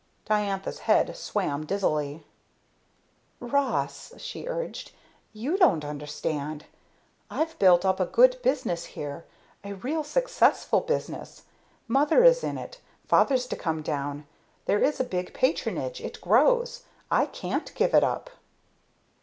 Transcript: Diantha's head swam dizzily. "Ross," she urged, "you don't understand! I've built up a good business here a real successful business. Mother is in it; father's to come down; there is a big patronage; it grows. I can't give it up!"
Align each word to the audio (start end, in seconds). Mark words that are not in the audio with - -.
Diantha's 0.25 0.79
head 0.89 1.15
swam 1.15 1.63
dizzily. 1.63 2.23
"Ross," 3.39 4.13
she 4.17 4.47
urged, 4.47 4.93
"you 5.31 5.59
don't 5.59 5.85
understand! 5.85 6.65
I've 7.29 7.59
built 7.59 7.85
up 7.85 7.99
a 7.99 8.07
good 8.07 8.41
business 8.41 8.83
here 8.97 9.25
a 9.63 9.73
real 9.75 10.03
successful 10.03 10.81
business. 10.81 11.43
Mother 11.87 12.23
is 12.23 12.43
in 12.43 12.57
it; 12.57 12.81
father's 13.05 13.45
to 13.45 13.55
come 13.55 13.83
down; 13.83 14.25
there 14.65 14.81
is 14.83 14.99
a 14.99 15.03
big 15.03 15.35
patronage; 15.35 16.01
it 16.01 16.19
grows. 16.19 16.81
I 17.11 17.27
can't 17.27 17.71
give 17.75 17.93
it 17.93 18.03
up!" 18.03 18.31